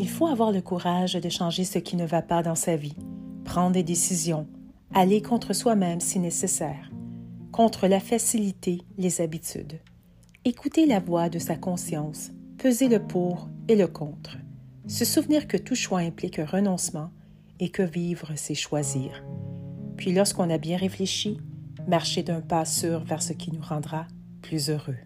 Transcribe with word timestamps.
Il 0.00 0.08
faut 0.08 0.28
avoir 0.28 0.50
le 0.50 0.62
courage 0.62 1.12
de 1.12 1.28
changer 1.28 1.64
ce 1.64 1.78
qui 1.78 1.94
ne 1.94 2.06
va 2.06 2.22
pas 2.22 2.42
dans 2.42 2.54
sa 2.54 2.74
vie, 2.74 2.96
prendre 3.44 3.72
des 3.72 3.82
décisions, 3.82 4.46
aller 4.94 5.20
contre 5.20 5.52
soi-même 5.52 6.00
si 6.00 6.18
nécessaire, 6.18 6.90
contre 7.52 7.86
la 7.86 8.00
facilité, 8.00 8.80
les 8.96 9.20
habitudes. 9.20 9.78
Écouter 10.46 10.86
la 10.86 11.00
voix 11.00 11.28
de 11.28 11.38
sa 11.38 11.54
conscience, 11.54 12.30
peser 12.56 12.88
le 12.88 13.06
pour 13.06 13.50
et 13.68 13.76
le 13.76 13.88
contre, 13.88 14.38
se 14.86 15.04
souvenir 15.04 15.46
que 15.46 15.58
tout 15.58 15.74
choix 15.74 15.98
implique 15.98 16.38
un 16.38 16.46
renoncement 16.46 17.10
et 17.58 17.68
que 17.68 17.82
vivre, 17.82 18.32
c'est 18.36 18.54
choisir. 18.54 19.22
Puis 19.98 20.14
lorsqu'on 20.14 20.48
a 20.48 20.56
bien 20.56 20.78
réfléchi, 20.78 21.36
marcher 21.86 22.22
d'un 22.22 22.40
pas 22.40 22.64
sûr 22.64 23.04
vers 23.04 23.22
ce 23.22 23.34
qui 23.34 23.52
nous 23.52 23.60
rendra 23.60 24.06
plus 24.40 24.70
heureux. 24.70 24.96